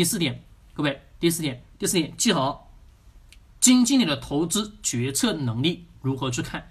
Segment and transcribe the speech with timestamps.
[0.00, 2.72] 第四点，各位，第四点，第四点记好，
[3.60, 6.70] 基金经理的投资决策能力如何去看？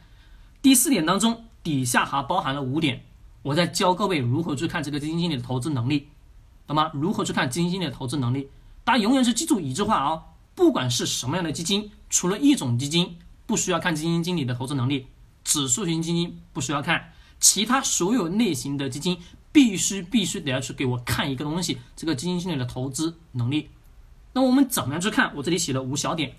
[0.63, 3.05] 第四点当中，底下还包含了五点，
[3.43, 6.07] 我在教各位如何去看这个基金经理的投资能力，
[6.65, 6.89] 懂吗？
[6.95, 8.49] 如何去看基金经理的投资能力？
[8.83, 10.23] 大家永远是记住一句话啊，
[10.55, 15.05] 不管是什么样的基金，除了一种基金不需要看基金经理的投资能力，
[15.43, 19.19] 指数型基金不需要看，其他所有类型的基金
[19.51, 23.69] 必须必须得要去给我看一个东西，这个基金经理的投资能力。
[24.33, 25.35] 那我们怎么样去看？
[25.35, 26.35] 我这里写了五小点，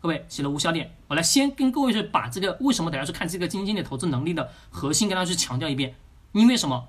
[0.00, 5.94] 各位写了五小点，我来先跟各位去把这个为什么得要去看这个基金经理投资能力的核心跟大家去强调一遍。
[6.32, 6.88] 因为什么？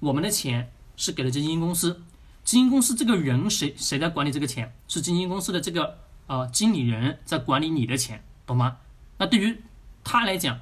[0.00, 2.02] 我们的钱是给了基金公司。
[2.42, 4.74] 基金公司这个人谁谁在管理这个钱？
[4.88, 8.78] 是基金公司的这个呃经理人在管理你的钱，懂吗？
[9.18, 9.60] 那对于
[10.02, 10.60] 他来讲，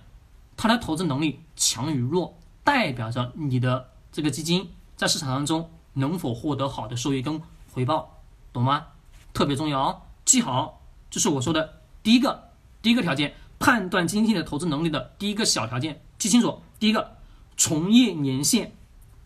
[0.56, 7.40] 他的投资能力强与弱，代表着你的这个基金在市场当中能否获得好的收益跟
[7.72, 8.18] 回报，
[8.52, 8.86] 懂吗？
[9.32, 12.50] 特别重要哦，记好，这是我说的第一个
[12.82, 16.60] 第一个条件，判断基金经理的投资能力的第一个小条件，记清楚。
[16.80, 17.16] 第一个，
[17.56, 18.72] 从业年限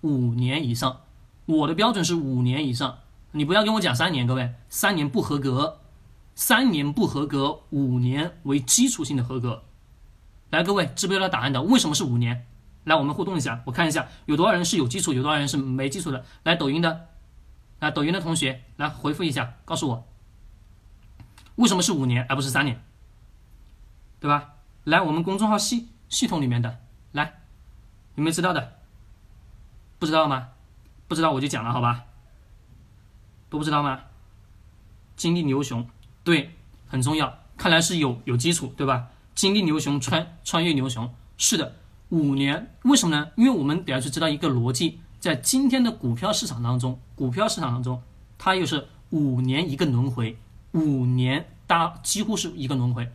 [0.01, 1.01] 五年以上。
[1.45, 2.99] 我的标准是五年以上，
[3.33, 5.81] 你不要跟我讲三年，各位，三年不合格，
[6.35, 9.65] 三年不合格，五年为基础性的合格。
[10.51, 11.63] 来，各位知不知道答案的？
[11.63, 12.47] 为什么是五年？
[12.85, 16.25] 来，我们互动一下，我看一下有多少人是有基础，有多少人是没基础的。
[16.43, 17.09] 来，抖音的，
[17.81, 20.09] 来，抖音的同学来回复一下，告诉我，
[21.57, 22.83] 为什么是五年而不是三年？
[24.19, 24.55] 对吧？
[24.85, 26.81] 来，我们公众号系系统里面的，
[27.13, 27.41] 来，
[28.17, 28.79] 有没有知道的？
[29.99, 30.49] 不知道吗？
[31.07, 32.05] 不知道我就讲了，好吧？
[33.49, 34.01] 都不知道吗？
[35.15, 35.89] 经历牛熊，
[36.25, 36.57] 对，
[36.89, 37.39] 很重要。
[37.57, 39.09] 看来是有有基础，对吧？
[39.35, 41.77] 经历牛熊，穿穿越牛熊，是的。
[42.13, 43.31] 五年，为什么呢？
[43.37, 48.03] 因为我们得要去知道一个逻辑，在今天的股票市场当中，股票市场当中，
[48.37, 50.37] 它又是五年一个轮回，
[50.73, 53.11] 五年大几乎是一个轮回。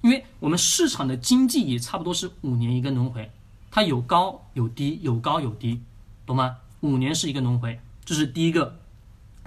[0.00, 3.32] 因为我们市场的经济也差不多是五年一个轮回，
[3.68, 5.80] 它有高有低，有高有低，
[6.24, 6.58] 懂吗？
[6.82, 8.78] 五年是一个轮回，这是第一个，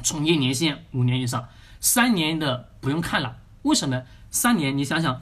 [0.03, 1.47] 从业年限五年以上，
[1.79, 3.37] 三年的不用看了。
[3.61, 4.03] 为什么？
[4.29, 5.21] 三年，你想想，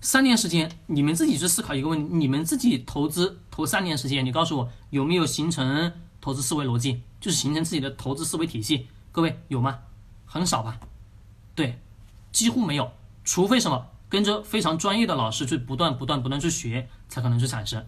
[0.00, 8.88] 三年时间，你们自己去思考一个问题：你们自己投资投三年时间，你告诉我有没有形成投资思维逻辑，就是形成自己的投资思维体系？
[9.12, 9.80] 各位有吗？
[10.24, 10.80] 很少吧？
[11.54, 11.78] 对，
[12.32, 12.90] 几乎没有，
[13.24, 17.84] 除非什么跟着非常专业的老师去不断不断不断去学，才可能去产生，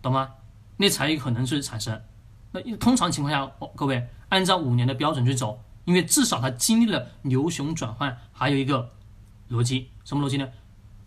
[0.00, 0.30] 懂吗？
[0.78, 2.00] 那才有可能去产生。
[2.52, 8.92] 那通常情况下，哦各位按照五年的标准去走，因为至少它经历了牛熊转换，还有一个
[9.50, 10.48] 逻辑，什么逻辑呢？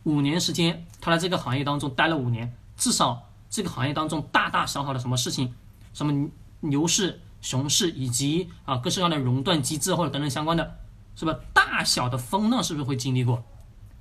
[0.03, 5.53] 五年时间，他在这个行业当中待了五年，至少这个行业当中大大小小的什么事情，
[5.93, 6.29] 什么
[6.61, 10.79] 牛市、熊市以及啊各式各样的熔断机制或者等等相关的，
[11.15, 11.35] 是吧？
[11.53, 13.43] 大小的风浪是不是会经历过？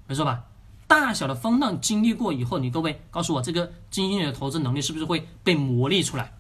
[0.06, 0.44] 没错吧？
[0.86, 6.32] 大小的风浪经历过以后，你各位告诉我，这个基金经理的投资能力是不是会被磨砺出来？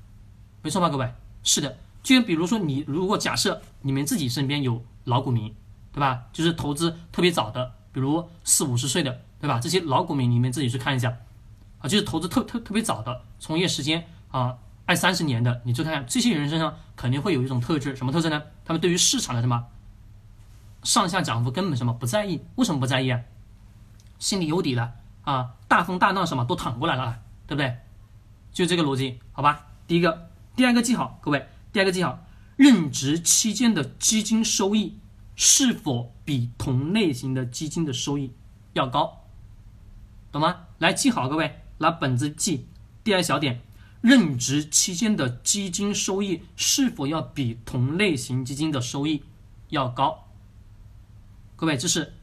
[0.62, 1.12] 没错吧，各位？
[1.42, 1.78] 是的。
[2.02, 5.54] 就比如说，你如果假设你们自己身边有老股民，
[5.92, 6.24] 对吧？
[6.32, 9.58] 就是投资特别早的，比如四五十岁的，对吧？
[9.58, 11.16] 这些老股民，你们自己去看一下，
[11.78, 18.42] 啊，就是投资特特特别早的，从业时间啊二三十年的，你去看看这些人身上肯定会有一种特质，什么特质呢？
[18.64, 19.66] 他们对于市场的什么
[20.82, 22.42] 上下涨幅根本什么不在意？
[22.56, 23.20] 为什么不在意啊？
[24.18, 24.92] 心里有底了
[25.22, 27.78] 啊，大风大浪什么都躺过来了，对不对？
[28.52, 29.68] 就这个逻辑，好吧？
[29.86, 32.26] 第一个，第二个记好，各位，第二个记好，
[32.56, 34.98] 任职期间的基金收益
[35.36, 38.34] 是否比同类型的基金的收益
[38.72, 39.19] 要高，
[40.32, 40.66] 懂吗？
[40.78, 42.66] 来记好，各位，拿本子记。
[43.02, 43.60] 第二小点，
[44.00, 49.24] 任职期间的基金收益是否要比同类型基金的收益
[49.70, 50.28] 要高？
[51.56, 52.14] 各位，这是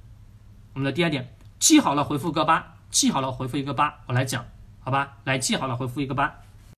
[0.74, 1.36] 我们的第二点。
[1.60, 2.78] 记好了，回复个八。
[2.90, 4.00] 记好了，回复一个八。
[4.08, 4.46] 我来讲，
[4.80, 5.18] 好吧？
[5.26, 6.42] 来，记好了，回复一个八。